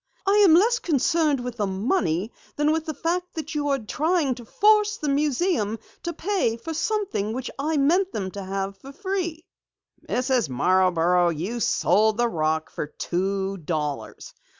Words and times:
I 0.25 0.37
am 0.37 0.55
less 0.55 0.79
concerned 0.79 1.41
with 1.41 1.57
the 1.57 1.67
money 1.67 2.31
than 2.55 2.71
with 2.71 2.87
the 2.87 2.93
fact 2.95 3.35
that 3.35 3.53
you 3.53 3.67
are 3.69 3.77
trying 3.77 4.33
to 4.33 4.45
force 4.45 4.97
the 4.97 5.09
museum 5.09 5.77
to 6.01 6.11
pay 6.11 6.57
for 6.57 6.73
something 6.73 7.33
which 7.33 7.51
I 7.59 7.77
meant 7.77 8.11
them 8.11 8.31
to 8.31 8.43
have 8.43 8.79
free." 8.99 9.45
"Mrs. 10.09 10.49
Marborough, 10.49 11.29
you 11.29 11.59
sold 11.59 12.17
the 12.17 12.27
rock 12.29 12.71
for 12.71 12.87
two 12.87 13.57
dollars. 13.57 14.33